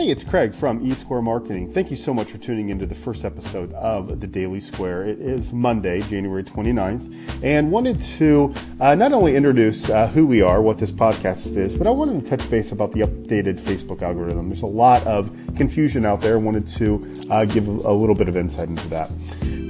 Hey, 0.00 0.08
it's 0.08 0.24
Craig 0.24 0.54
from 0.54 0.80
E 0.80 0.94
Square 0.94 1.20
Marketing. 1.20 1.70
Thank 1.70 1.90
you 1.90 1.96
so 1.96 2.14
much 2.14 2.30
for 2.30 2.38
tuning 2.38 2.70
into 2.70 2.86
the 2.86 2.94
first 2.94 3.22
episode 3.22 3.70
of 3.74 4.18
the 4.18 4.26
Daily 4.26 4.58
Square. 4.58 5.04
It 5.04 5.20
is 5.20 5.52
Monday, 5.52 6.00
January 6.00 6.42
29th, 6.42 7.44
and 7.44 7.70
wanted 7.70 8.00
to 8.16 8.54
uh, 8.80 8.94
not 8.94 9.12
only 9.12 9.36
introduce 9.36 9.90
uh, 9.90 10.08
who 10.08 10.26
we 10.26 10.40
are, 10.40 10.62
what 10.62 10.78
this 10.78 10.90
podcast 10.90 11.54
is, 11.54 11.76
but 11.76 11.86
I 11.86 11.90
wanted 11.90 12.24
to 12.24 12.30
touch 12.34 12.50
base 12.50 12.72
about 12.72 12.92
the 12.92 13.00
updated 13.00 13.60
Facebook 13.60 14.00
algorithm. 14.00 14.48
There's 14.48 14.62
a 14.62 14.66
lot 14.66 15.06
of 15.06 15.30
confusion 15.54 16.06
out 16.06 16.22
there. 16.22 16.38
Wanted 16.38 16.66
to 16.68 17.26
uh, 17.28 17.44
give 17.44 17.68
a 17.68 17.92
little 17.92 18.16
bit 18.16 18.30
of 18.30 18.38
insight 18.38 18.70
into 18.70 18.88
that. 18.88 19.10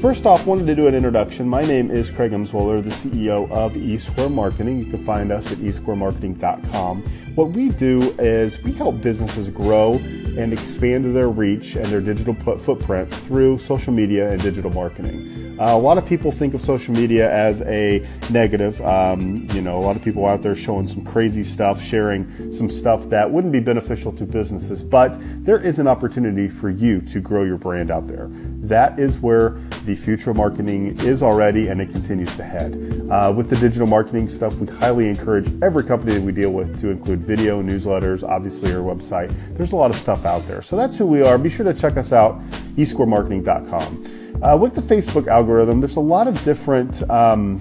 First 0.00 0.24
off, 0.24 0.46
wanted 0.46 0.66
to 0.68 0.74
do 0.74 0.86
an 0.86 0.94
introduction. 0.94 1.46
My 1.46 1.62
name 1.62 1.90
is 1.90 2.10
Craig 2.10 2.30
Emswoller, 2.30 2.82
the 2.82 2.88
CEO 2.88 3.50
of 3.50 3.72
eSquare 3.72 4.32
Marketing. 4.32 4.78
You 4.78 4.86
can 4.86 5.04
find 5.04 5.30
us 5.30 5.52
at 5.52 5.58
eSquareMarketing.com. 5.58 7.02
What 7.34 7.50
we 7.50 7.68
do 7.68 8.14
is 8.18 8.62
we 8.62 8.72
help 8.72 9.02
businesses 9.02 9.50
grow 9.50 9.98
and 10.38 10.52
expand 10.52 11.14
their 11.14 11.28
reach 11.28 11.76
and 11.76 11.86
their 11.86 12.00
digital 12.00 12.34
footprint 12.34 13.12
through 13.12 13.58
social 13.58 13.92
media 13.92 14.30
and 14.30 14.42
digital 14.42 14.70
marketing. 14.70 15.56
Uh, 15.60 15.74
a 15.74 15.78
lot 15.78 15.98
of 15.98 16.06
people 16.06 16.32
think 16.32 16.54
of 16.54 16.60
social 16.60 16.94
media 16.94 17.30
as 17.30 17.60
a 17.62 18.06
negative. 18.30 18.80
Um, 18.80 19.46
you 19.52 19.60
know, 19.60 19.78
a 19.78 19.82
lot 19.82 19.94
of 19.94 20.02
people 20.02 20.24
out 20.24 20.40
there 20.40 20.56
showing 20.56 20.88
some 20.88 21.04
crazy 21.04 21.44
stuff, 21.44 21.82
sharing 21.82 22.50
some 22.52 22.70
stuff 22.70 23.10
that 23.10 23.30
wouldn't 23.30 23.52
be 23.52 23.60
beneficial 23.60 24.10
to 24.12 24.24
businesses, 24.24 24.82
but 24.82 25.14
there 25.44 25.60
is 25.60 25.78
an 25.78 25.86
opportunity 25.86 26.48
for 26.48 26.70
you 26.70 27.02
to 27.02 27.20
grow 27.20 27.44
your 27.44 27.58
brand 27.58 27.90
out 27.90 28.06
there. 28.06 28.30
That 28.60 28.98
is 28.98 29.18
where 29.18 29.58
the 29.84 29.96
future 29.96 30.34
marketing 30.34 30.98
is 31.00 31.22
already 31.22 31.68
and 31.68 31.80
it 31.80 31.90
continues 31.90 32.34
to 32.36 32.42
head. 32.42 32.74
Uh, 33.10 33.32
with 33.34 33.48
the 33.48 33.56
digital 33.56 33.86
marketing 33.86 34.28
stuff, 34.28 34.54
we 34.56 34.66
highly 34.66 35.08
encourage 35.08 35.50
every 35.62 35.82
company 35.82 36.14
that 36.14 36.22
we 36.22 36.32
deal 36.32 36.52
with 36.52 36.80
to 36.80 36.90
include 36.90 37.20
video, 37.20 37.62
newsletters, 37.62 38.22
obviously 38.22 38.72
our 38.72 38.80
website. 38.80 39.34
There's 39.56 39.72
a 39.72 39.76
lot 39.76 39.90
of 39.90 39.96
stuff 39.96 40.24
out 40.24 40.46
there. 40.46 40.62
So 40.62 40.76
that's 40.76 40.96
who 40.96 41.06
we 41.06 41.22
are. 41.22 41.38
Be 41.38 41.50
sure 41.50 41.64
to 41.64 41.74
check 41.74 41.96
us 41.96 42.12
out, 42.12 42.40
esquaremarketing.com. 42.76 44.42
Uh, 44.42 44.56
with 44.56 44.74
the 44.74 44.80
Facebook 44.80 45.26
algorithm, 45.26 45.80
there's 45.80 45.96
a 45.96 46.00
lot 46.00 46.26
of 46.26 46.42
different 46.44 47.08
um, 47.10 47.60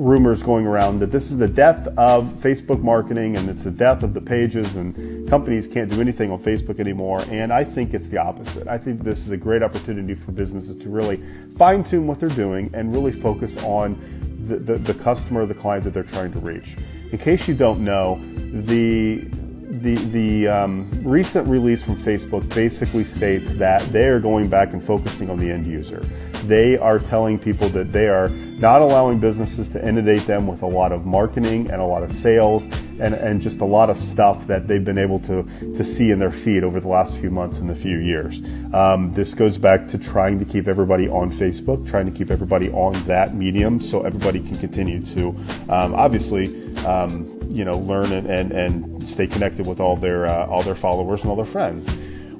rumors 0.00 0.42
going 0.42 0.66
around 0.66 0.98
that 1.00 1.12
this 1.12 1.30
is 1.30 1.36
the 1.36 1.46
death 1.46 1.86
of 1.98 2.24
Facebook 2.34 2.80
marketing 2.80 3.36
and 3.36 3.50
it's 3.50 3.62
the 3.62 3.70
death 3.70 4.02
of 4.02 4.14
the 4.14 4.20
pages 4.20 4.74
and 4.74 5.28
companies 5.28 5.68
can't 5.68 5.90
do 5.90 6.00
anything 6.00 6.32
on 6.32 6.42
Facebook 6.42 6.80
anymore. 6.80 7.22
And 7.30 7.52
I 7.52 7.64
think 7.64 7.92
it's 7.92 8.08
the 8.08 8.16
opposite. 8.16 8.66
I 8.66 8.78
think 8.78 9.02
this 9.02 9.26
is 9.26 9.30
a 9.30 9.36
great 9.36 9.62
opportunity 9.62 10.14
for 10.14 10.32
businesses 10.32 10.76
to 10.76 10.88
really 10.88 11.22
fine 11.58 11.84
tune 11.84 12.06
what 12.06 12.18
they're 12.18 12.30
doing 12.30 12.70
and 12.72 12.94
really 12.94 13.12
focus 13.12 13.62
on 13.62 14.00
the, 14.46 14.56
the, 14.56 14.78
the 14.78 14.94
customer, 14.94 15.44
the 15.44 15.54
client 15.54 15.84
that 15.84 15.92
they're 15.92 16.02
trying 16.02 16.32
to 16.32 16.38
reach. 16.38 16.76
In 17.12 17.18
case 17.18 17.46
you 17.46 17.54
don't 17.54 17.84
know, 17.84 18.20
the 18.52 19.28
the 19.70 19.94
the 19.96 20.48
um, 20.48 20.90
recent 21.04 21.46
release 21.46 21.82
from 21.82 21.96
Facebook 21.96 22.48
basically 22.54 23.04
states 23.04 23.54
that 23.54 23.80
they 23.92 24.08
are 24.08 24.18
going 24.18 24.48
back 24.48 24.72
and 24.72 24.82
focusing 24.82 25.30
on 25.30 25.38
the 25.38 25.48
end 25.50 25.66
user. 25.66 26.04
They 26.46 26.76
are 26.78 26.98
telling 26.98 27.38
people 27.38 27.68
that 27.70 27.92
they 27.92 28.08
are 28.08 28.28
not 28.28 28.82
allowing 28.82 29.18
businesses 29.18 29.68
to 29.70 29.86
inundate 29.86 30.26
them 30.26 30.46
with 30.46 30.62
a 30.62 30.66
lot 30.66 30.92
of 30.92 31.06
marketing 31.06 31.70
and 31.70 31.80
a 31.80 31.84
lot 31.84 32.02
of 32.02 32.12
sales 32.12 32.64
and, 33.00 33.14
and 33.14 33.40
just 33.40 33.60
a 33.60 33.64
lot 33.64 33.88
of 33.88 33.96
stuff 33.96 34.46
that 34.46 34.68
they've 34.68 34.84
been 34.84 34.98
able 34.98 35.18
to, 35.20 35.42
to 35.60 35.82
see 35.82 36.10
in 36.10 36.18
their 36.18 36.30
feed 36.30 36.62
over 36.62 36.78
the 36.78 36.88
last 36.88 37.16
few 37.16 37.30
months 37.30 37.58
and 37.58 37.70
a 37.70 37.74
few 37.74 37.98
years. 37.98 38.42
Um, 38.74 39.14
this 39.14 39.34
goes 39.34 39.56
back 39.56 39.88
to 39.88 39.98
trying 39.98 40.38
to 40.38 40.44
keep 40.44 40.68
everybody 40.68 41.08
on 41.08 41.32
Facebook, 41.32 41.88
trying 41.88 42.06
to 42.06 42.12
keep 42.12 42.30
everybody 42.30 42.70
on 42.70 42.92
that 43.04 43.34
medium 43.34 43.80
so 43.80 44.02
everybody 44.02 44.40
can 44.40 44.58
continue 44.58 45.04
to 45.06 45.28
um, 45.70 45.94
obviously 45.94 46.74
um, 46.84 47.40
you 47.50 47.64
know 47.64 47.78
learn 47.78 48.12
and, 48.12 48.28
and, 48.28 48.52
and 48.52 49.08
stay 49.08 49.26
connected 49.26 49.66
with 49.66 49.80
all 49.80 49.96
their 49.96 50.26
uh, 50.26 50.46
all 50.46 50.62
their 50.62 50.74
followers 50.74 51.22
and 51.22 51.30
all 51.30 51.36
their 51.36 51.44
friends. 51.44 51.88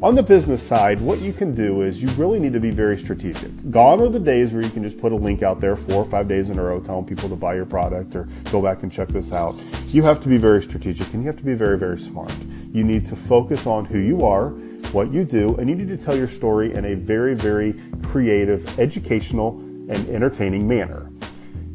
On 0.03 0.15
the 0.15 0.23
business 0.23 0.63
side, 0.63 0.99
what 1.03 1.21
you 1.21 1.31
can 1.31 1.55
do 1.55 1.83
is 1.83 2.01
you 2.01 2.09
really 2.13 2.41
need 2.41 2.55
to 2.55 2.61
be 2.61 2.71
very 2.71 2.97
strategic. 2.97 3.51
Gone 3.71 4.01
are 4.01 4.09
the 4.09 4.19
days 4.19 4.51
where 4.51 4.63
you 4.63 4.71
can 4.71 4.83
just 4.83 4.99
put 4.99 5.13
a 5.13 5.15
link 5.15 5.43
out 5.43 5.61
there 5.61 5.77
four 5.77 5.97
or 5.97 6.07
five 6.07 6.27
days 6.27 6.49
in 6.49 6.59
a 6.59 6.63
row 6.63 6.81
telling 6.81 7.05
people 7.05 7.29
to 7.29 7.37
buy 7.37 7.55
your 7.55 7.67
product 7.67 8.17
or 8.17 8.27
go 8.51 8.63
back 8.63 8.83
and 8.83 8.91
check 8.91 9.09
this 9.09 9.31
out. 9.31 9.63
You 9.89 10.03
have 10.05 10.23
to 10.23 10.29
be 10.31 10.39
very 10.39 10.63
strategic 10.63 11.13
and 11.13 11.23
you 11.23 11.27
have 11.27 11.37
to 11.37 11.45
be 11.45 11.53
very, 11.53 11.77
very 11.77 11.99
smart. 11.99 12.33
You 12.73 12.83
need 12.83 13.05
to 13.09 13.17
focus 13.17 13.67
on 13.67 13.85
who 13.85 13.99
you 13.99 14.25
are, 14.25 14.49
what 14.93 15.13
you 15.13 15.23
do, 15.23 15.55
and 15.57 15.69
you 15.69 15.77
need 15.77 15.89
to 15.89 15.99
tell 15.99 16.17
your 16.17 16.29
story 16.29 16.73
in 16.73 16.87
a 16.87 16.95
very, 16.95 17.35
very 17.35 17.75
creative, 18.05 18.81
educational, 18.81 19.59
and 19.91 20.09
entertaining 20.09 20.67
manner. 20.67 21.11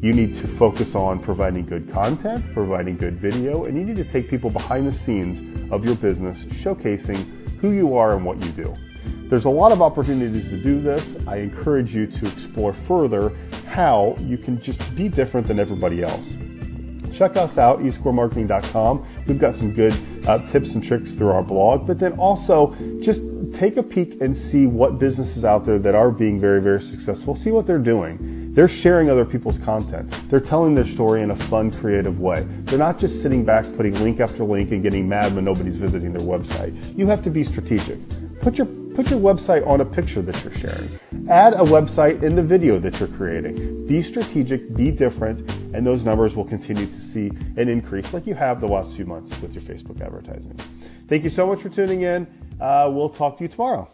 You 0.00 0.12
need 0.12 0.34
to 0.34 0.48
focus 0.48 0.96
on 0.96 1.20
providing 1.20 1.64
good 1.64 1.92
content, 1.92 2.44
providing 2.52 2.96
good 2.96 3.14
video, 3.14 3.66
and 3.66 3.78
you 3.78 3.84
need 3.84 3.96
to 3.96 4.04
take 4.04 4.28
people 4.28 4.50
behind 4.50 4.84
the 4.88 4.92
scenes 4.92 5.42
of 5.70 5.84
your 5.84 5.94
business, 5.94 6.42
showcasing 6.46 7.45
who 7.60 7.70
you 7.70 7.96
are 7.96 8.14
and 8.14 8.24
what 8.24 8.42
you 8.42 8.50
do. 8.50 8.76
There's 9.28 9.44
a 9.44 9.50
lot 9.50 9.72
of 9.72 9.82
opportunities 9.82 10.48
to 10.50 10.56
do 10.56 10.80
this. 10.80 11.16
I 11.26 11.36
encourage 11.38 11.94
you 11.94 12.06
to 12.06 12.26
explore 12.26 12.72
further 12.72 13.32
how 13.66 14.16
you 14.20 14.38
can 14.38 14.60
just 14.60 14.94
be 14.94 15.08
different 15.08 15.48
than 15.48 15.58
everybody 15.58 16.02
else. 16.02 16.34
Check 17.12 17.36
us 17.36 17.56
out, 17.56 17.80
esquaremarketing.com. 17.80 19.06
We've 19.26 19.38
got 19.38 19.54
some 19.54 19.72
good 19.72 19.94
uh, 20.28 20.46
tips 20.50 20.74
and 20.74 20.84
tricks 20.84 21.14
through 21.14 21.30
our 21.30 21.42
blog, 21.42 21.86
but 21.86 21.98
then 21.98 22.12
also 22.12 22.76
just 23.00 23.22
take 23.54 23.78
a 23.78 23.82
peek 23.82 24.20
and 24.20 24.36
see 24.36 24.66
what 24.66 24.98
businesses 24.98 25.44
out 25.44 25.64
there 25.64 25.78
that 25.78 25.94
are 25.94 26.10
being 26.10 26.38
very, 26.38 26.60
very 26.60 26.80
successful. 26.80 27.34
See 27.34 27.50
what 27.50 27.66
they're 27.66 27.78
doing 27.78 28.35
they're 28.56 28.66
sharing 28.66 29.10
other 29.10 29.26
people's 29.26 29.58
content. 29.58 30.10
They're 30.30 30.40
telling 30.40 30.74
their 30.74 30.86
story 30.86 31.20
in 31.20 31.30
a 31.30 31.36
fun, 31.36 31.70
creative 31.70 32.20
way. 32.20 32.40
They're 32.64 32.78
not 32.78 32.98
just 32.98 33.20
sitting 33.20 33.44
back, 33.44 33.66
putting 33.76 33.92
link 34.02 34.18
after 34.18 34.44
link 34.44 34.72
and 34.72 34.82
getting 34.82 35.06
mad 35.06 35.34
when 35.34 35.44
nobody's 35.44 35.76
visiting 35.76 36.14
their 36.14 36.26
website. 36.26 36.74
You 36.96 37.06
have 37.06 37.22
to 37.24 37.30
be 37.30 37.44
strategic. 37.44 37.98
Put 38.40 38.56
your 38.56 38.66
put 38.66 39.10
your 39.10 39.20
website 39.20 39.66
on 39.66 39.82
a 39.82 39.84
picture 39.84 40.22
that 40.22 40.42
you're 40.42 40.54
sharing. 40.54 40.88
Add 41.28 41.52
a 41.52 41.58
website 41.58 42.22
in 42.22 42.34
the 42.34 42.42
video 42.42 42.78
that 42.78 42.98
you're 42.98 43.10
creating. 43.10 43.86
Be 43.86 44.00
strategic, 44.00 44.74
be 44.74 44.90
different, 44.90 45.38
and 45.74 45.86
those 45.86 46.04
numbers 46.04 46.34
will 46.34 46.46
continue 46.46 46.86
to 46.86 46.98
see 46.98 47.26
an 47.58 47.68
increase 47.68 48.14
like 48.14 48.26
you 48.26 48.34
have 48.34 48.62
the 48.62 48.68
last 48.68 48.96
few 48.96 49.04
months 49.04 49.38
with 49.42 49.52
your 49.52 49.62
Facebook 49.62 50.00
advertising. 50.00 50.58
Thank 51.08 51.24
you 51.24 51.30
so 51.30 51.46
much 51.46 51.60
for 51.60 51.68
tuning 51.68 52.00
in. 52.00 52.26
Uh, 52.58 52.90
we'll 52.90 53.10
talk 53.10 53.36
to 53.36 53.44
you 53.44 53.48
tomorrow. 53.48 53.86